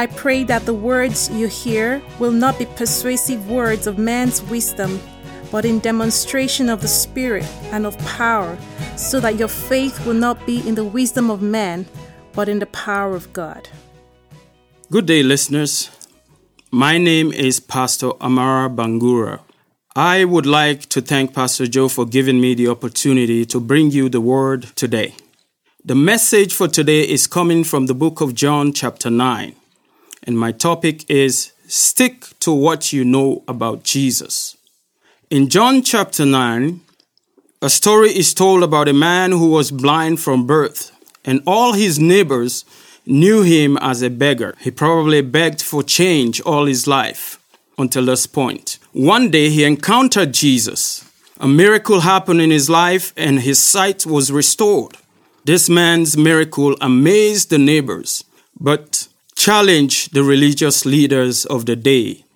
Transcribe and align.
I 0.00 0.06
pray 0.06 0.44
that 0.44 0.64
the 0.64 0.72
words 0.72 1.28
you 1.28 1.46
hear 1.46 2.00
will 2.18 2.32
not 2.32 2.58
be 2.58 2.64
persuasive 2.64 3.50
words 3.50 3.86
of 3.86 3.98
man's 3.98 4.42
wisdom, 4.44 4.98
but 5.50 5.66
in 5.66 5.78
demonstration 5.78 6.70
of 6.70 6.80
the 6.80 6.88
Spirit 6.88 7.44
and 7.70 7.84
of 7.84 7.98
power, 7.98 8.56
so 8.96 9.20
that 9.20 9.36
your 9.36 9.48
faith 9.48 10.06
will 10.06 10.14
not 10.14 10.46
be 10.46 10.66
in 10.66 10.74
the 10.74 10.86
wisdom 10.86 11.30
of 11.30 11.42
man, 11.42 11.84
but 12.32 12.48
in 12.48 12.60
the 12.60 12.72
power 12.72 13.14
of 13.14 13.30
God. 13.34 13.68
Good 14.90 15.04
day, 15.04 15.22
listeners. 15.22 15.90
My 16.70 16.96
name 16.96 17.30
is 17.30 17.60
Pastor 17.60 18.12
Amara 18.22 18.70
Bangura. 18.70 19.40
I 19.94 20.24
would 20.24 20.46
like 20.46 20.86
to 20.94 21.02
thank 21.02 21.34
Pastor 21.34 21.66
Joe 21.66 21.88
for 21.88 22.06
giving 22.06 22.40
me 22.40 22.54
the 22.54 22.68
opportunity 22.68 23.44
to 23.44 23.60
bring 23.60 23.90
you 23.90 24.08
the 24.08 24.22
word 24.22 24.62
today. 24.76 25.14
The 25.84 25.94
message 25.94 26.54
for 26.54 26.68
today 26.68 27.02
is 27.02 27.26
coming 27.26 27.64
from 27.64 27.84
the 27.84 27.94
book 27.94 28.22
of 28.22 28.34
John, 28.34 28.72
chapter 28.72 29.10
9 29.10 29.56
and 30.24 30.38
my 30.38 30.52
topic 30.52 31.08
is 31.10 31.52
Stick 31.66 32.38
to 32.40 32.52
What 32.52 32.92
You 32.92 33.04
Know 33.04 33.42
About 33.48 33.84
Jesus. 33.84 34.56
In 35.30 35.48
John 35.48 35.82
chapter 35.82 36.26
9, 36.26 36.80
a 37.62 37.70
story 37.70 38.10
is 38.10 38.34
told 38.34 38.62
about 38.62 38.88
a 38.88 38.92
man 38.92 39.32
who 39.32 39.50
was 39.50 39.70
blind 39.70 40.20
from 40.20 40.46
birth, 40.46 40.92
and 41.24 41.42
all 41.46 41.72
his 41.72 41.98
neighbors 41.98 42.64
knew 43.06 43.42
him 43.42 43.76
as 43.78 44.02
a 44.02 44.10
beggar. 44.10 44.54
He 44.60 44.70
probably 44.70 45.20
begged 45.22 45.62
for 45.62 45.82
change 45.82 46.40
all 46.42 46.66
his 46.66 46.86
life 46.86 47.38
until 47.78 48.06
this 48.06 48.26
point. 48.26 48.78
One 48.92 49.30
day 49.30 49.50
he 49.50 49.64
encountered 49.64 50.34
Jesus. 50.34 51.04
A 51.38 51.48
miracle 51.48 52.00
happened 52.00 52.40
in 52.40 52.50
his 52.50 52.68
life, 52.68 53.14
and 53.16 53.40
his 53.40 53.58
sight 53.58 54.04
was 54.04 54.32
restored. 54.32 54.96
This 55.44 55.68
man's 55.70 56.16
miracle 56.16 56.76
amazed 56.80 57.48
the 57.48 57.58
neighbors, 57.58 58.24
but 58.58 59.08
challenged 59.40 60.12
the 60.12 60.22
religious 60.22 60.84
leaders 60.84 61.46
of 61.46 61.64
the 61.64 61.74
day, 61.74 62.26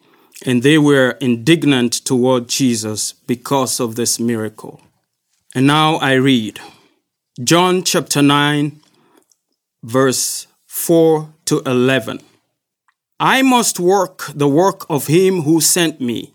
and 0.47 0.63
they 0.63 0.79
were 0.79 1.19
indignant 1.21 1.93
toward 1.93 2.49
Jesus 2.49 3.13
because 3.27 3.79
of 3.79 3.95
this 3.95 4.19
miracle. 4.19 4.81
And 5.55 5.67
now 5.67 5.97
I 5.97 6.15
read 6.15 6.61
John 7.39 7.83
chapter 7.83 8.23
9, 8.23 8.81
verse 9.83 10.47
4 10.67 11.29
to 11.45 11.61
11. 11.67 12.21
I 13.21 13.43
must 13.43 13.79
work 13.79 14.31
the 14.35 14.49
work 14.49 14.87
of 14.89 15.07
him 15.07 15.43
who 15.43 15.61
sent 15.61 16.01
me 16.01 16.33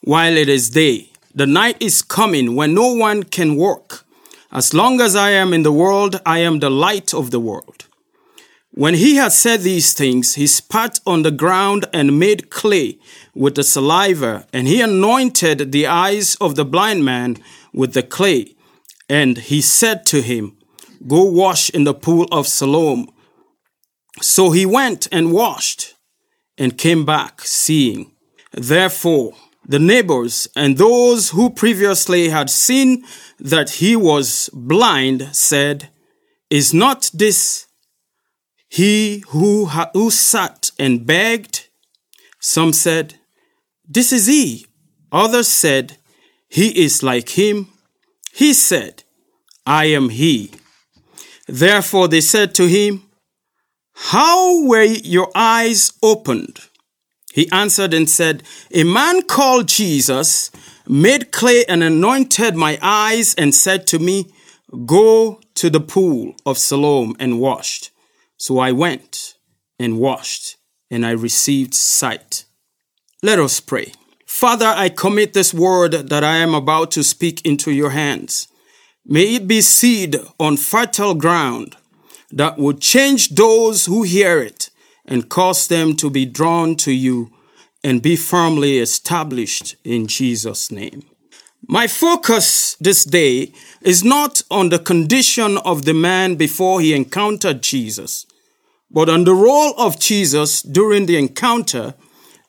while 0.00 0.36
it 0.36 0.48
is 0.48 0.70
day. 0.70 1.10
The 1.32 1.46
night 1.46 1.76
is 1.78 2.02
coming 2.02 2.56
when 2.56 2.74
no 2.74 2.92
one 2.92 3.22
can 3.22 3.54
work. 3.54 4.04
As 4.50 4.74
long 4.74 5.00
as 5.00 5.14
I 5.14 5.30
am 5.30 5.52
in 5.52 5.62
the 5.62 5.78
world, 5.84 6.20
I 6.26 6.40
am 6.40 6.58
the 6.58 6.70
light 6.70 7.14
of 7.14 7.30
the 7.30 7.38
world. 7.38 7.87
When 8.72 8.94
he 8.94 9.16
had 9.16 9.32
said 9.32 9.60
these 9.60 9.92
things, 9.92 10.34
he 10.34 10.46
spat 10.46 11.00
on 11.06 11.22
the 11.22 11.30
ground 11.30 11.86
and 11.92 12.18
made 12.18 12.50
clay 12.50 12.98
with 13.34 13.54
the 13.54 13.64
saliva, 13.64 14.46
and 14.52 14.68
he 14.68 14.80
anointed 14.80 15.72
the 15.72 15.86
eyes 15.86 16.36
of 16.36 16.54
the 16.54 16.64
blind 16.64 17.04
man 17.04 17.38
with 17.72 17.94
the 17.94 18.02
clay. 18.02 18.54
And 19.08 19.38
he 19.38 19.60
said 19.62 20.04
to 20.06 20.20
him, 20.20 20.56
Go 21.06 21.24
wash 21.24 21.70
in 21.70 21.84
the 21.84 21.94
pool 21.94 22.26
of 22.30 22.46
Siloam. 22.46 23.08
So 24.20 24.50
he 24.50 24.66
went 24.66 25.08
and 25.12 25.32
washed 25.32 25.94
and 26.58 26.76
came 26.76 27.04
back 27.04 27.42
seeing. 27.42 28.12
Therefore, 28.52 29.32
the 29.64 29.78
neighbors 29.78 30.48
and 30.56 30.76
those 30.76 31.30
who 31.30 31.50
previously 31.50 32.30
had 32.30 32.50
seen 32.50 33.04
that 33.38 33.70
he 33.70 33.94
was 33.94 34.50
blind 34.52 35.28
said, 35.32 35.88
Is 36.50 36.74
not 36.74 37.10
this 37.14 37.67
he 38.68 39.24
who, 39.28 39.66
who 39.66 40.10
sat 40.10 40.70
and 40.78 41.06
begged, 41.06 41.68
some 42.40 42.72
said, 42.72 43.14
This 43.86 44.12
is 44.12 44.26
he. 44.26 44.66
Others 45.10 45.48
said, 45.48 45.96
He 46.48 46.84
is 46.84 47.02
like 47.02 47.30
him. 47.30 47.68
He 48.32 48.52
said, 48.52 49.04
I 49.66 49.86
am 49.86 50.10
he. 50.10 50.52
Therefore 51.46 52.08
they 52.08 52.20
said 52.20 52.54
to 52.56 52.68
him, 52.68 53.02
How 53.94 54.62
were 54.64 54.82
your 54.82 55.30
eyes 55.34 55.92
opened? 56.02 56.60
He 57.32 57.50
answered 57.50 57.94
and 57.94 58.08
said, 58.08 58.42
A 58.72 58.84
man 58.84 59.22
called 59.22 59.68
Jesus 59.68 60.50
made 60.86 61.32
clay 61.32 61.64
and 61.66 61.82
anointed 61.82 62.54
my 62.54 62.78
eyes 62.82 63.34
and 63.34 63.54
said 63.54 63.86
to 63.88 63.98
me, 63.98 64.26
Go 64.84 65.40
to 65.54 65.70
the 65.70 65.80
pool 65.80 66.34
of 66.44 66.58
Siloam 66.58 67.16
and 67.18 67.40
washed. 67.40 67.90
So 68.38 68.58
I 68.58 68.72
went 68.72 69.34
and 69.78 69.98
washed, 69.98 70.56
and 70.90 71.04
I 71.04 71.10
received 71.10 71.74
sight. 71.74 72.44
Let 73.22 73.38
us 73.38 73.60
pray. 73.60 73.92
Father, 74.26 74.66
I 74.66 74.88
commit 74.88 75.34
this 75.34 75.52
word 75.52 75.92
that 75.92 76.24
I 76.24 76.36
am 76.36 76.54
about 76.54 76.90
to 76.92 77.02
speak 77.02 77.44
into 77.44 77.72
your 77.72 77.90
hands. 77.90 78.48
May 79.04 79.34
it 79.34 79.48
be 79.48 79.60
seed 79.60 80.16
on 80.38 80.56
fertile 80.56 81.14
ground 81.14 81.76
that 82.30 82.58
would 82.58 82.80
change 82.80 83.30
those 83.30 83.86
who 83.86 84.02
hear 84.02 84.38
it 84.38 84.70
and 85.04 85.28
cause 85.28 85.66
them 85.66 85.96
to 85.96 86.10
be 86.10 86.26
drawn 86.26 86.76
to 86.76 86.92
you 86.92 87.32
and 87.82 88.02
be 88.02 88.16
firmly 88.16 88.78
established 88.78 89.76
in 89.82 90.06
Jesus' 90.06 90.70
name. 90.70 91.02
My 91.66 91.86
focus 91.86 92.76
this 92.80 93.04
day 93.04 93.52
is 93.82 94.04
not 94.04 94.42
on 94.50 94.68
the 94.68 94.78
condition 94.78 95.58
of 95.58 95.84
the 95.84 95.94
man 95.94 96.36
before 96.36 96.80
he 96.80 96.94
encountered 96.94 97.62
Jesus, 97.62 98.26
but 98.90 99.08
on 99.08 99.24
the 99.24 99.34
role 99.34 99.74
of 99.76 99.98
Jesus 100.00 100.62
during 100.62 101.06
the 101.06 101.16
encounter 101.16 101.94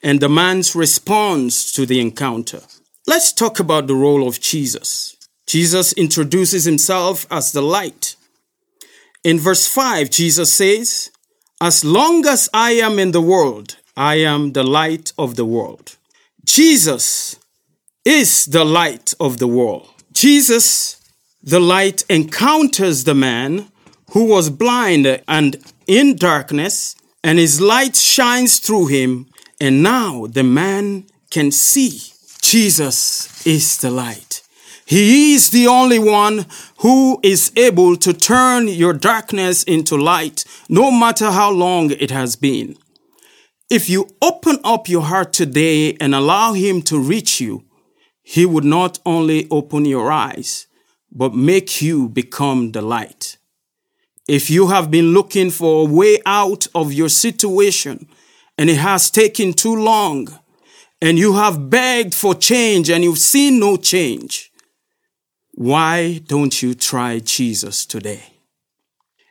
and 0.01 0.19
the 0.19 0.29
man's 0.29 0.75
response 0.75 1.71
to 1.73 1.85
the 1.85 1.99
encounter. 1.99 2.61
Let's 3.07 3.33
talk 3.33 3.59
about 3.59 3.87
the 3.87 3.95
role 3.95 4.27
of 4.27 4.39
Jesus. 4.39 5.17
Jesus 5.47 5.93
introduces 5.93 6.65
himself 6.65 7.25
as 7.31 7.51
the 7.51 7.61
light. 7.61 8.15
In 9.23 9.39
verse 9.39 9.67
5, 9.67 10.09
Jesus 10.09 10.53
says, 10.53 11.11
As 11.59 11.83
long 11.83 12.25
as 12.25 12.49
I 12.53 12.71
am 12.71 12.99
in 12.99 13.11
the 13.11 13.21
world, 13.21 13.77
I 13.97 14.15
am 14.15 14.53
the 14.53 14.63
light 14.63 15.11
of 15.17 15.35
the 15.35 15.45
world. 15.45 15.97
Jesus 16.45 17.37
is 18.05 18.45
the 18.45 18.63
light 18.63 19.13
of 19.19 19.39
the 19.39 19.47
world. 19.47 19.89
Jesus, 20.13 21.01
the 21.43 21.59
light, 21.59 22.05
encounters 22.09 23.03
the 23.03 23.15
man 23.15 23.71
who 24.11 24.25
was 24.25 24.49
blind 24.49 25.21
and 25.27 25.57
in 25.87 26.15
darkness, 26.15 26.95
and 27.23 27.37
his 27.37 27.59
light 27.59 27.95
shines 27.95 28.59
through 28.59 28.87
him, 28.87 29.27
and 29.59 29.83
now 29.83 30.27
the 30.27 30.43
man 30.43 31.05
can 31.29 31.51
see. 31.51 32.01
Jesus 32.41 33.45
is 33.45 33.77
the 33.77 33.91
light. 33.91 34.41
He 34.85 35.35
is 35.35 35.51
the 35.51 35.67
only 35.67 35.99
one 35.99 36.47
who 36.77 37.19
is 37.21 37.51
able 37.55 37.95
to 37.97 38.11
turn 38.13 38.67
your 38.67 38.93
darkness 38.93 39.63
into 39.63 39.95
light, 39.95 40.45
no 40.67 40.89
matter 40.89 41.29
how 41.29 41.51
long 41.51 41.91
it 41.91 42.09
has 42.09 42.35
been. 42.35 42.75
If 43.69 43.87
you 43.87 44.09
open 44.19 44.57
up 44.63 44.89
your 44.89 45.03
heart 45.03 45.31
today 45.31 45.93
and 46.01 46.15
allow 46.15 46.53
Him 46.53 46.81
to 46.83 46.99
reach 46.99 47.39
you, 47.39 47.65
He 48.23 48.47
would 48.47 48.63
not 48.63 48.97
only 49.05 49.47
open 49.51 49.85
your 49.85 50.11
eyes, 50.11 50.65
but 51.11 51.35
make 51.35 51.81
you 51.81 52.09
become 52.09 52.71
the 52.71 52.81
light. 52.81 53.37
If 54.29 54.51
you 54.51 54.67
have 54.67 54.91
been 54.91 55.11
looking 55.11 55.49
for 55.49 55.81
a 55.81 55.91
way 55.91 56.19
out 56.23 56.67
of 56.75 56.93
your 56.93 57.09
situation 57.09 58.07
and 58.59 58.69
it 58.69 58.77
has 58.77 59.09
taken 59.09 59.53
too 59.53 59.75
long, 59.75 60.27
and 61.01 61.17
you 61.17 61.33
have 61.33 61.71
begged 61.71 62.13
for 62.13 62.35
change 62.35 62.91
and 62.91 63.03
you've 63.03 63.17
seen 63.17 63.59
no 63.59 63.75
change, 63.75 64.51
why 65.55 66.19
don't 66.27 66.61
you 66.61 66.75
try 66.75 67.17
Jesus 67.17 67.87
today? 67.87 68.21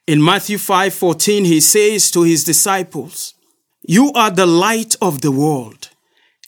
In 0.08 0.20
Matthew 0.20 0.58
5 0.58 0.92
14, 0.92 1.44
he 1.44 1.60
says 1.60 2.10
to 2.10 2.24
his 2.24 2.42
disciples, 2.42 3.34
You 3.86 4.10
are 4.14 4.32
the 4.32 4.46
light 4.46 4.96
of 5.00 5.20
the 5.20 5.30
world. 5.30 5.90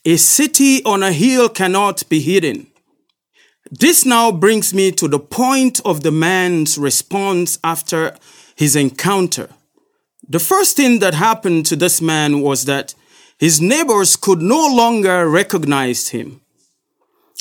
A 0.05 0.17
city 0.17 0.82
on 0.85 1.05
a 1.05 1.12
hill 1.12 1.50
cannot 1.50 2.08
be 2.08 2.19
hidden. 2.19 2.67
This 3.70 4.05
now 4.05 4.32
brings 4.32 4.75
me 4.75 4.91
to 4.91 5.06
the 5.06 5.20
point 5.20 5.81
of 5.85 6.02
the 6.02 6.11
man's 6.11 6.76
response 6.76 7.56
after 7.62 8.17
his 8.61 8.77
encounter. 8.77 9.49
The 10.29 10.39
first 10.39 10.77
thing 10.77 10.99
that 10.99 11.15
happened 11.15 11.65
to 11.67 11.77
this 11.77 12.03
man 12.03 12.43
was 12.43 12.67
that 12.67 12.95
his 13.39 13.59
neighbors 13.59 14.17
could 14.17 14.43
no 14.43 14.67
longer 14.67 15.27
recognize 15.31 16.09
him. 16.09 16.43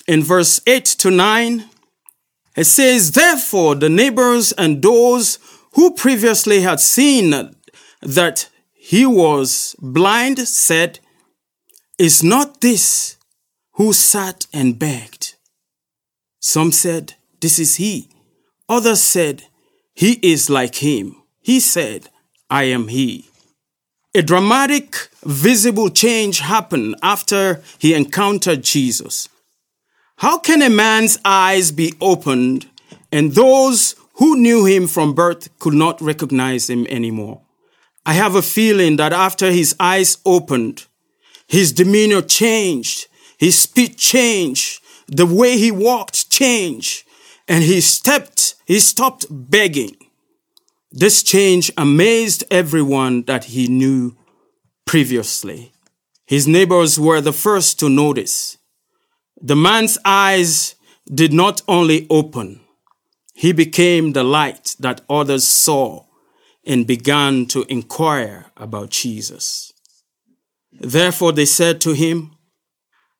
In 0.07 0.24
verse 0.24 0.62
8 0.66 0.86
to 0.86 1.12
9, 1.12 1.66
it 2.56 2.63
says, 2.63 3.12
Therefore, 3.12 3.75
the 3.75 3.89
neighbors 3.89 4.54
and 4.54 4.81
those 4.81 5.39
who 5.74 5.94
previously 5.94 6.62
had 6.62 6.80
seen 6.80 7.54
that 8.01 8.48
he 8.71 9.06
was 9.06 9.75
blind 9.80 10.39
said, 10.48 11.00
Is 11.98 12.24
not 12.24 12.62
this 12.62 13.18
who 13.74 13.92
sat 13.92 14.48
and 14.54 14.80
begged? 14.80 15.36
Some 16.39 16.71
said, 16.71 17.16
This 17.42 17.60
is 17.60 17.75
he. 17.75 18.07
Others 18.69 19.01
said, 19.01 19.48
He 19.99 20.13
is 20.21 20.49
like 20.49 20.75
him. 20.75 21.17
He 21.41 21.59
said, 21.59 22.07
I 22.49 22.63
am 22.63 22.87
he. 22.87 23.25
A 24.15 24.21
dramatic, 24.21 25.09
visible 25.25 25.89
change 25.89 26.39
happened 26.39 26.95
after 27.03 27.61
he 27.79 27.93
encountered 27.93 28.63
Jesus. 28.63 29.27
How 30.19 30.39
can 30.39 30.61
a 30.61 30.69
man's 30.69 31.19
eyes 31.25 31.73
be 31.73 31.91
opened 31.99 32.69
and 33.11 33.33
those 33.33 33.95
who 34.13 34.37
knew 34.37 34.63
him 34.63 34.87
from 34.87 35.13
birth 35.13 35.49
could 35.59 35.73
not 35.73 35.99
recognize 35.99 36.69
him 36.69 36.87
anymore? 36.87 37.41
I 38.05 38.13
have 38.13 38.35
a 38.35 38.41
feeling 38.41 38.95
that 38.95 39.11
after 39.11 39.51
his 39.51 39.75
eyes 39.81 40.19
opened, 40.25 40.85
his 41.45 41.73
demeanor 41.73 42.21
changed, 42.21 43.07
his 43.37 43.59
speech 43.59 43.97
changed, 43.97 44.81
the 45.09 45.25
way 45.25 45.57
he 45.57 45.71
walked 45.71 46.29
changed, 46.29 47.03
and 47.49 47.63
he 47.63 47.81
stepped, 47.81 48.55
he 48.65 48.79
stopped 48.79 49.25
begging. 49.29 49.97
This 50.91 51.23
change 51.23 51.71
amazed 51.75 52.43
everyone 52.51 53.23
that 53.23 53.45
he 53.45 53.67
knew 53.67 54.15
previously. 54.85 55.73
His 56.25 56.47
neighbors 56.47 56.99
were 56.99 57.21
the 57.21 57.33
first 57.33 57.79
to 57.79 57.89
notice. 57.89 58.57
The 59.41 59.55
man's 59.55 59.97
eyes 60.05 60.75
did 61.11 61.33
not 61.33 61.63
only 61.67 62.05
open, 62.09 62.61
he 63.33 63.51
became 63.51 64.13
the 64.13 64.23
light 64.23 64.75
that 64.79 65.01
others 65.09 65.47
saw 65.47 66.05
and 66.65 66.85
began 66.85 67.47
to 67.47 67.65
inquire 67.67 68.51
about 68.57 68.91
Jesus. 68.91 69.73
Therefore 70.71 71.31
they 71.31 71.45
said 71.45 71.81
to 71.81 71.93
him, 71.93 72.35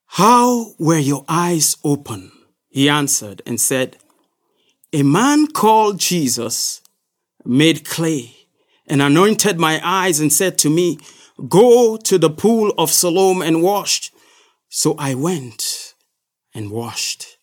How 0.06 0.74
were 0.78 1.00
your 1.00 1.26
eyes 1.28 1.78
open? 1.84 2.32
He 2.68 2.90
answered 2.90 3.42
and 3.48 3.60
said, 3.60 3.98
A 4.92 5.04
man 5.04 5.48
called 5.48 6.00
Jesus 6.00 6.82
made 7.46 7.86
clay 7.86 8.36
and 8.88 9.04
anointed 9.04 9.60
my 9.60 9.80
eyes 9.84 10.20
and 10.20 10.34
said 10.34 10.58
to 10.60 10.70
me, 10.70 10.98
Go 11.48 11.96
to 11.98 12.18
the 12.18 12.32
pool 12.32 12.74
of 12.76 12.90
Siloam 12.90 13.44
and 13.44 13.62
wash. 13.62 14.12
So 14.68 14.96
I 14.98 15.14
went 15.14 15.94
and 16.56 16.72
washed, 16.72 17.38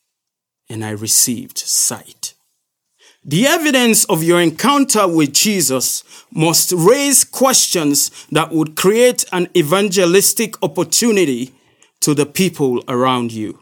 and 0.69 0.85
I 0.85 0.91
received 0.91 1.59
sight. 1.59 2.35
The 3.25 3.47
evidence 3.47 4.05
of 4.07 4.25
your 4.25 4.41
encounter 4.41 5.07
with 5.07 5.33
Jesus 5.33 6.03
must 6.33 6.73
raise 6.73 7.23
questions 7.23 8.27
that 8.33 8.51
would 8.51 8.75
create 8.77 9.25
an 9.33 9.49
evangelistic 9.57 10.61
opportunity 10.65 11.55
to 12.01 12.13
the 12.13 12.27
people 12.27 12.83
around 12.89 13.33
you. 13.33 13.61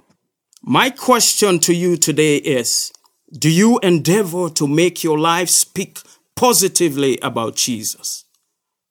My 0.63 0.89
question 0.89 1.59
to 1.61 1.75
you 1.75 1.99
today 1.99 2.37
is 2.37 2.94
Do 3.37 3.51
you 3.51 3.81
endeavor 3.81 4.49
to 4.51 4.69
make 4.69 5.03
your 5.03 5.19
life 5.19 5.49
speak 5.49 5.99
positively 6.37 7.19
about 7.21 7.57
Jesus? 7.57 8.25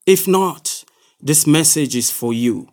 If 0.05 0.27
not, 0.27 0.83
this 1.21 1.47
message 1.47 1.95
is 1.95 2.11
for 2.11 2.33
you. 2.33 2.67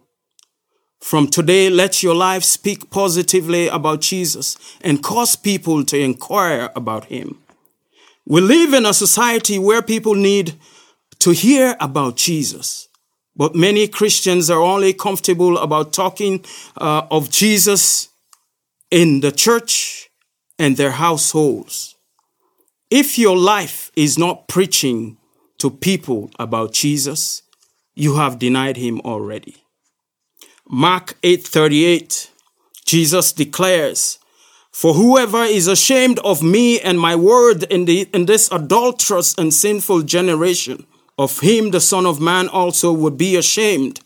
From 1.01 1.29
today, 1.29 1.71
let 1.71 2.03
your 2.03 2.17
life 2.17 2.43
speak 2.43 2.91
positively 2.91 3.69
about 3.69 4.01
Jesus 4.01 4.59
and 4.81 5.03
cause 5.03 5.37
people 5.37 5.85
to 5.85 5.99
inquire 5.99 6.71
about 6.75 7.05
him. 7.05 7.39
We 8.27 8.41
live 8.41 8.75
in 8.75 8.85
a 8.85 8.93
society 8.93 9.59
where 9.59 9.81
people 9.81 10.15
need 10.15 10.55
to 11.21 11.31
hear 11.31 11.77
about 11.79 12.17
Jesus. 12.17 12.89
But 13.37 13.55
many 13.55 13.87
Christians 13.87 14.51
are 14.51 14.61
only 14.61 14.93
comfortable 14.93 15.57
about 15.57 15.93
talking 15.93 16.45
uh, 16.77 17.07
of 17.11 17.31
Jesus 17.31 18.09
in 18.91 19.21
the 19.21 19.31
church 19.31 20.00
and 20.61 20.77
their 20.77 20.93
households. 20.93 21.97
If 22.91 23.19
your 23.19 23.37
life 23.37 23.91
is 23.97 24.19
not 24.19 24.47
preaching 24.47 25.17
to 25.59 25.71
people 25.71 26.31
about 26.39 26.75
Jesus, 26.75 27.43
you 27.95 28.17
have 28.17 28.39
denied 28.39 28.77
him 28.77 29.01
already. 29.01 29.57
Mark 30.69 31.17
8:38 31.23 32.29
Jesus 32.85 33.33
declares, 33.33 34.19
"For 34.71 34.95
whoever 34.95 35.45
is 35.45 35.67
ashamed 35.67 36.19
of 36.21 36.43
me 36.43 36.79
and 36.79 37.01
my 37.01 37.17
word 37.17 37.65
in, 37.71 37.87
the, 37.87 38.09
in 38.13 38.27
this 38.27 38.51
adulterous 38.53 39.35
and 39.39 39.55
sinful 39.55 40.03
generation, 40.03 40.87
of 41.17 41.41
him 41.41 41.71
the 41.71 41.81
Son 41.81 42.05
of 42.07 42.21
Man 42.21 42.49
also 42.49 42.93
would 42.93 43.17
be 43.17 43.37
ashamed 43.37 44.01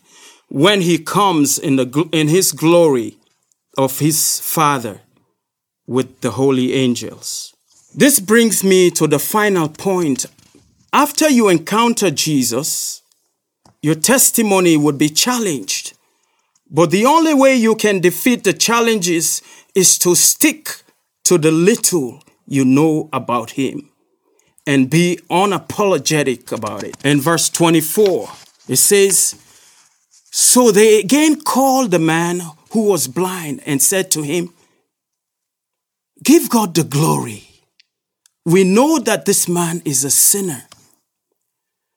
when 0.47 0.81
he 0.81 0.97
comes 0.99 1.57
in, 1.57 1.75
the, 1.75 1.87
in 2.11 2.27
his 2.27 2.51
glory 2.51 3.17
of 3.77 3.99
his 3.99 4.39
Father 4.39 5.01
with 5.87 6.21
the 6.21 6.31
holy 6.31 6.73
angels." 6.73 7.53
This 7.93 8.19
brings 8.19 8.63
me 8.63 8.91
to 8.91 9.07
the 9.07 9.19
final 9.19 9.69
point. 9.69 10.25
After 10.91 11.29
you 11.29 11.49
encounter 11.49 12.11
Jesus, 12.11 13.01
your 13.81 13.95
testimony 13.95 14.77
would 14.77 14.97
be 14.97 15.09
challenged 15.09 15.95
but 16.69 16.91
the 16.91 17.05
only 17.05 17.33
way 17.33 17.55
you 17.55 17.75
can 17.75 17.99
defeat 17.99 18.43
the 18.43 18.53
challenges 18.53 19.41
is 19.75 19.97
to 19.99 20.15
stick 20.15 20.81
to 21.23 21.37
the 21.37 21.51
little 21.51 22.23
you 22.47 22.65
know 22.65 23.09
about 23.13 23.51
him 23.51 23.89
and 24.65 24.89
be 24.89 25.19
unapologetic 25.29 26.51
about 26.51 26.83
it. 26.83 26.95
In 27.05 27.21
verse 27.21 27.49
24, 27.49 28.29
it 28.67 28.77
says, 28.77 29.35
So 30.31 30.71
they 30.71 30.99
again 30.99 31.41
called 31.41 31.91
the 31.91 31.99
man 31.99 32.41
who 32.71 32.89
was 32.89 33.07
blind 33.07 33.61
and 33.65 33.81
said 33.81 34.09
to 34.11 34.23
him, 34.23 34.51
Give 36.23 36.49
God 36.49 36.73
the 36.75 36.83
glory. 36.83 37.43
We 38.45 38.63
know 38.63 38.99
that 38.99 39.25
this 39.25 39.47
man 39.47 39.81
is 39.85 40.03
a 40.03 40.11
sinner. 40.11 40.63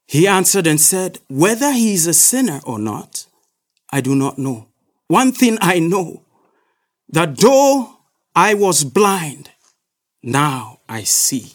He 0.06 0.26
answered 0.26 0.66
and 0.66 0.80
said, 0.80 1.18
Whether 1.28 1.72
he 1.72 1.92
is 1.94 2.06
a 2.06 2.14
sinner 2.14 2.60
or 2.64 2.78
not, 2.78 3.26
I 3.92 4.00
do 4.00 4.14
not 4.14 4.38
know. 4.38 4.68
One 5.06 5.32
thing 5.32 5.58
I 5.60 5.78
know 5.78 6.22
that 7.10 7.38
though 7.38 7.98
I 8.34 8.54
was 8.54 8.84
blind, 8.84 9.50
now 10.22 10.80
I 10.88 11.02
see. 11.02 11.52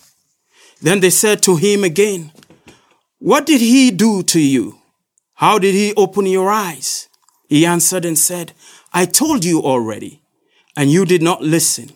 Then 0.82 1.00
they 1.00 1.10
said 1.10 1.42
to 1.44 1.56
him 1.56 1.84
again, 1.84 2.32
What 3.20 3.46
did 3.46 3.62
he 3.62 3.92
do 3.92 4.24
to 4.24 4.40
you? 4.40 4.80
How 5.36 5.58
did 5.58 5.74
he 5.74 5.94
open 5.96 6.26
your 6.26 6.52
eyes? 6.52 7.10
He 7.50 7.66
answered 7.66 8.06
and 8.06 8.18
said, 8.18 8.54
I 8.94 9.06
told 9.06 9.44
you 9.44 9.62
already, 9.62 10.22
and 10.78 10.92
you 10.92 11.06
did 11.06 11.22
not 11.22 11.42
listen. 11.42 11.92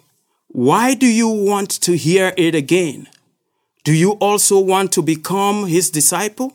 Why 0.57 0.95
do 0.95 1.05
you 1.05 1.27
want 1.27 1.69
to 1.81 1.95
hear 1.95 2.33
it 2.35 2.55
again? 2.55 3.05
Do 3.83 3.93
you 3.93 4.13
also 4.13 4.59
want 4.59 4.91
to 4.93 5.03
become 5.03 5.67
his 5.67 5.91
disciple? 5.91 6.51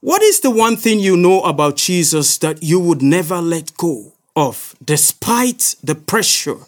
What 0.00 0.22
is 0.22 0.40
the 0.40 0.50
one 0.50 0.78
thing 0.78 0.98
you 0.98 1.14
know 1.14 1.42
about 1.42 1.76
Jesus 1.76 2.38
that 2.38 2.62
you 2.62 2.80
would 2.80 3.02
never 3.02 3.42
let 3.42 3.76
go 3.76 4.14
of 4.34 4.74
despite 4.82 5.74
the 5.82 5.94
pressure 5.94 6.60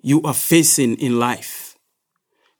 you 0.00 0.22
are 0.22 0.32
facing 0.32 0.94
in 0.94 1.18
life? 1.18 1.76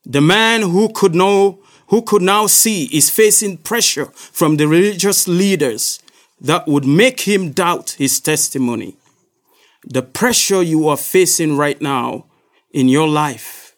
The 0.05 0.21
man 0.21 0.63
who 0.63 0.89
could 0.93 1.15
know, 1.15 1.61
who 1.91 2.03
could 2.03 2.23
now 2.23 2.49
see 2.49 2.87
is 2.87 3.11
facing 3.11 3.59
pressure 3.59 4.07
from 4.07 4.57
the 4.57 4.67
religious 4.67 5.29
leaders 5.29 6.01
that 6.41 6.67
would 6.67 6.85
make 6.85 7.21
him 7.21 7.53
doubt 7.53 7.91
his 7.91 8.19
testimony. 8.19 8.97
The 9.85 10.03
pressure 10.03 10.65
you 10.65 10.89
are 10.89 10.97
facing 10.97 11.57
right 11.57 11.81
now 11.81 12.25
in 12.71 12.89
your 12.89 13.09
life 13.09 13.77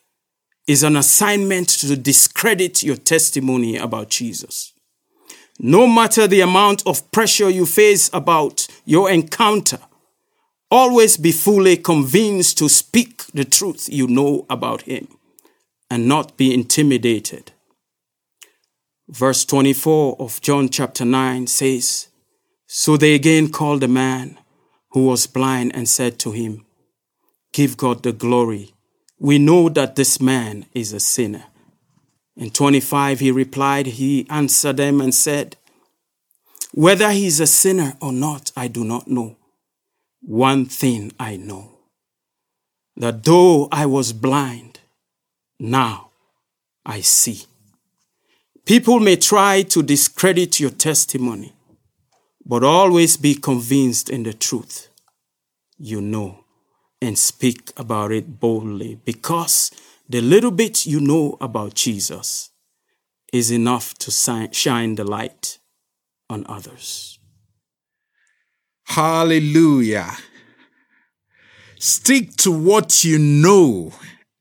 is 0.66 0.82
an 0.82 0.96
assignment 0.96 1.68
to 1.68 1.96
discredit 1.96 2.82
your 2.82 2.96
testimony 2.96 3.76
about 3.76 4.08
Jesus. 4.08 4.72
No 5.58 5.86
matter 5.86 6.26
the 6.26 6.40
amount 6.40 6.86
of 6.86 7.10
pressure 7.10 7.50
you 7.50 7.66
face 7.66 8.08
about 8.12 8.66
your 8.84 9.10
encounter, 9.10 9.78
always 10.70 11.16
be 11.16 11.32
fully 11.32 11.76
convinced 11.76 12.58
to 12.58 12.68
speak 12.68 13.24
the 13.34 13.44
truth 13.44 13.88
you 13.90 14.06
know 14.06 14.46
about 14.48 14.82
Him 14.82 15.08
and 15.90 16.06
not 16.06 16.36
be 16.36 16.54
intimidated. 16.54 17.52
Verse 19.08 19.44
24 19.44 20.16
of 20.20 20.40
John 20.40 20.68
chapter 20.68 21.04
9 21.04 21.48
says, 21.48 22.08
So 22.68 22.96
they 22.96 23.14
again 23.14 23.50
called 23.50 23.80
the 23.80 23.88
man 23.88 24.38
who 24.92 25.06
was 25.06 25.26
blind 25.26 25.74
and 25.74 25.88
said 25.88 26.18
to 26.20 26.30
him, 26.30 26.64
Give 27.52 27.76
God 27.76 28.04
the 28.04 28.12
glory. 28.12 28.72
We 29.20 29.38
know 29.38 29.68
that 29.68 29.96
this 29.96 30.18
man 30.18 30.64
is 30.72 30.94
a 30.94 30.98
sinner. 30.98 31.44
In 32.36 32.50
25, 32.50 33.20
he 33.20 33.30
replied, 33.30 33.86
He 33.86 34.26
answered 34.30 34.78
them 34.78 35.02
and 35.02 35.14
said, 35.14 35.56
Whether 36.72 37.10
he's 37.12 37.38
a 37.38 37.46
sinner 37.46 37.98
or 38.00 38.14
not, 38.14 38.50
I 38.56 38.66
do 38.66 38.82
not 38.82 39.08
know. 39.08 39.36
One 40.22 40.64
thing 40.64 41.12
I 41.20 41.36
know 41.36 41.70
that 42.96 43.24
though 43.24 43.68
I 43.70 43.84
was 43.84 44.14
blind, 44.14 44.80
now 45.58 46.10
I 46.86 47.00
see. 47.02 47.44
People 48.64 49.00
may 49.00 49.16
try 49.16 49.62
to 49.62 49.82
discredit 49.82 50.60
your 50.60 50.70
testimony, 50.70 51.52
but 52.44 52.64
always 52.64 53.18
be 53.18 53.34
convinced 53.34 54.08
in 54.08 54.22
the 54.22 54.32
truth. 54.32 54.88
You 55.78 56.00
know 56.00 56.44
and 57.00 57.18
speak 57.18 57.72
about 57.76 58.12
it 58.12 58.40
boldly 58.40 59.00
because 59.04 59.70
the 60.08 60.20
little 60.20 60.50
bit 60.50 60.86
you 60.86 61.00
know 61.00 61.36
about 61.40 61.74
Jesus 61.74 62.50
is 63.32 63.50
enough 63.50 63.94
to 63.94 64.10
shine 64.52 64.96
the 64.96 65.04
light 65.04 65.58
on 66.28 66.44
others. 66.48 67.18
Hallelujah. 68.84 70.10
Stick 71.78 72.36
to 72.36 72.50
what 72.50 73.04
you 73.04 73.18
know 73.18 73.92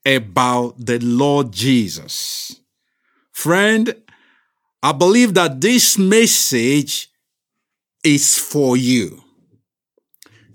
about 0.05 0.73
the 0.83 0.99
Lord 0.99 1.51
Jesus. 1.51 2.59
Friend, 3.31 3.95
I 4.81 4.91
believe 4.91 5.35
that 5.35 5.61
this 5.61 5.97
message 5.97 7.09
is 8.03 8.37
for 8.37 8.75
you. 8.75 9.23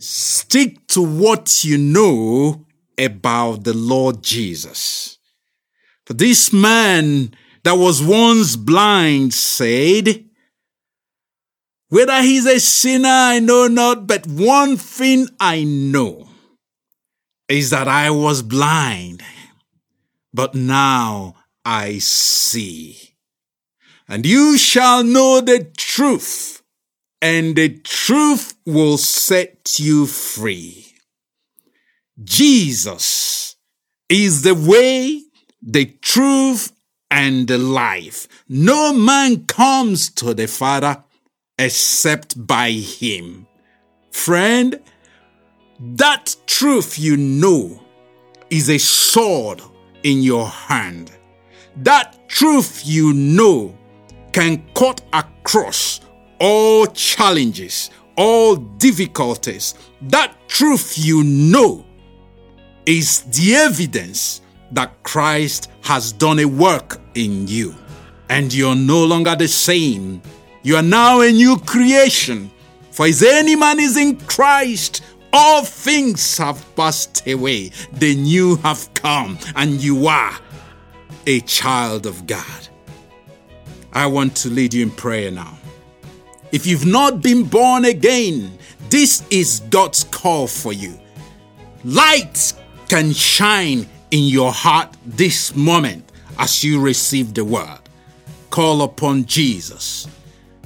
Stick 0.06 0.86
to 0.88 1.00
what 1.00 1.64
you 1.64 1.78
know 1.78 2.66
about 2.98 3.64
the 3.64 3.72
Lord 3.72 4.22
Jesus. 4.22 5.16
For 6.04 6.12
this 6.12 6.52
man 6.52 7.34
that 7.62 7.78
was 7.78 8.02
once 8.02 8.54
blind 8.56 9.32
said, 9.32 10.26
Whether 11.88 12.20
he's 12.20 12.44
a 12.44 12.60
sinner, 12.60 13.08
I 13.08 13.38
know 13.38 13.66
not, 13.66 14.06
but 14.06 14.26
one 14.26 14.76
thing 14.76 15.28
I 15.40 15.64
know 15.64 16.28
is 17.48 17.70
that 17.70 17.88
I 17.88 18.10
was 18.10 18.42
blind, 18.42 19.22
but 20.34 20.54
now 20.54 21.34
I 21.64 21.96
see. 21.96 23.14
And 24.06 24.26
you 24.26 24.58
shall 24.58 25.02
know 25.02 25.40
the 25.40 25.64
truth, 25.78 26.53
and 27.24 27.56
the 27.56 27.70
truth 27.70 28.54
will 28.66 28.98
set 28.98 29.78
you 29.80 30.06
free. 30.06 30.94
Jesus 32.22 33.56
is 34.10 34.42
the 34.42 34.54
way, 34.54 35.22
the 35.62 35.86
truth, 36.02 36.70
and 37.10 37.48
the 37.48 37.56
life. 37.56 38.28
No 38.46 38.92
man 38.92 39.46
comes 39.46 40.10
to 40.10 40.34
the 40.34 40.46
Father 40.46 41.02
except 41.58 42.46
by 42.46 42.72
him. 42.72 43.46
Friend, 44.10 44.78
that 45.80 46.36
truth 46.46 46.98
you 46.98 47.16
know 47.16 47.82
is 48.50 48.68
a 48.68 48.76
sword 48.78 49.62
in 50.02 50.22
your 50.22 50.46
hand. 50.46 51.10
That 51.76 52.28
truth 52.28 52.82
you 52.84 53.14
know 53.14 53.78
can 54.32 54.62
cut 54.74 55.00
across 55.14 55.93
all 56.44 56.86
challenges, 56.88 57.90
all 58.18 58.56
difficulties. 58.56 59.74
That 60.02 60.36
truth 60.46 60.98
you 60.98 61.24
know 61.24 61.86
is 62.84 63.22
the 63.22 63.54
evidence 63.54 64.42
that 64.72 65.02
Christ 65.04 65.70
has 65.80 66.12
done 66.12 66.40
a 66.40 66.44
work 66.44 67.00
in 67.14 67.48
you. 67.48 67.74
And 68.28 68.52
you're 68.52 68.76
no 68.76 69.06
longer 69.06 69.34
the 69.34 69.48
same. 69.48 70.20
You 70.62 70.76
are 70.76 70.82
now 70.82 71.22
a 71.22 71.32
new 71.32 71.56
creation. 71.56 72.50
For 72.90 73.06
if 73.06 73.22
any 73.22 73.56
man 73.56 73.80
is 73.80 73.96
in 73.96 74.18
Christ, 74.20 75.02
all 75.32 75.64
things 75.64 76.36
have 76.36 76.62
passed 76.76 77.26
away, 77.26 77.70
the 77.94 78.14
new 78.16 78.56
have 78.56 78.92
come, 78.92 79.38
and 79.56 79.82
you 79.82 80.08
are 80.08 80.38
a 81.26 81.40
child 81.40 82.04
of 82.04 82.26
God. 82.26 82.68
I 83.94 84.06
want 84.08 84.36
to 84.36 84.50
lead 84.50 84.74
you 84.74 84.82
in 84.82 84.90
prayer 84.90 85.30
now. 85.30 85.58
If 86.54 86.66
you've 86.66 86.86
not 86.86 87.22
been 87.22 87.44
born 87.44 87.84
again, 87.84 88.58
this 88.88 89.22
is 89.30 89.60
God's 89.70 90.04
call 90.04 90.46
for 90.46 90.72
you. 90.72 90.98
Light 91.84 92.54
can 92.88 93.12
shine 93.12 93.86
in 94.10 94.24
your 94.24 94.52
heart 94.52 94.96
this 95.04 95.54
moment 95.54 96.10
as 96.38 96.62
you 96.64 96.80
receive 96.80 97.34
the 97.34 97.44
word. 97.44 97.80
Call 98.50 98.82
upon 98.82 99.24
Jesus 99.26 100.06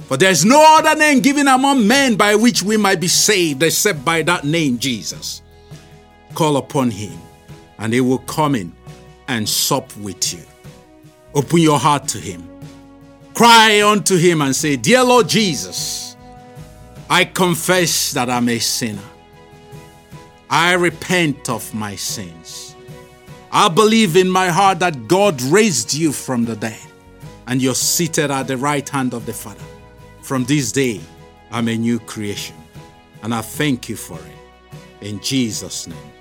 for 0.09 0.17
there 0.17 0.31
is 0.31 0.43
no 0.43 0.59
other 0.79 0.95
name 0.95 1.19
given 1.19 1.47
among 1.47 1.87
men 1.87 2.15
by 2.15 2.33
which 2.33 2.63
we 2.63 2.77
might 2.77 2.99
be 2.99 3.07
saved 3.07 3.61
except 3.61 4.03
by 4.03 4.23
that 4.23 4.43
name, 4.43 4.79
Jesus. 4.79 5.43
Call 6.33 6.57
upon 6.57 6.89
him, 6.89 7.15
and 7.77 7.93
he 7.93 8.01
will 8.01 8.17
come 8.17 8.55
in 8.55 8.73
and 9.27 9.47
sup 9.47 9.95
with 9.97 10.33
you. 10.33 10.39
Open 11.35 11.59
your 11.59 11.77
heart 11.77 12.07
to 12.07 12.17
him. 12.17 12.58
Cry 13.39 13.81
unto 13.81 14.17
him 14.17 14.41
and 14.41 14.53
say, 14.53 14.75
Dear 14.75 15.01
Lord 15.01 15.29
Jesus, 15.29 16.17
I 17.09 17.23
confess 17.23 18.11
that 18.11 18.29
I'm 18.29 18.49
a 18.49 18.59
sinner. 18.59 19.09
I 20.49 20.73
repent 20.73 21.47
of 21.47 21.73
my 21.73 21.95
sins. 21.95 22.75
I 23.49 23.69
believe 23.69 24.17
in 24.17 24.29
my 24.29 24.49
heart 24.49 24.79
that 24.79 25.07
God 25.07 25.41
raised 25.43 25.93
you 25.93 26.11
from 26.11 26.43
the 26.43 26.57
dead, 26.57 26.81
and 27.47 27.61
you're 27.61 27.75
seated 27.75 28.29
at 28.29 28.47
the 28.47 28.57
right 28.57 28.89
hand 28.89 29.13
of 29.13 29.25
the 29.25 29.31
Father. 29.31 29.63
From 30.21 30.43
this 30.43 30.73
day, 30.73 30.99
I'm 31.49 31.69
a 31.69 31.77
new 31.77 31.99
creation, 31.99 32.57
and 33.23 33.33
I 33.33 33.39
thank 33.39 33.87
you 33.87 33.95
for 33.95 34.19
it. 34.19 35.07
In 35.07 35.21
Jesus' 35.21 35.87
name. 35.87 36.11